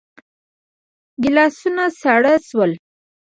[1.21, 2.71] ګيلاسونه ساړه شول.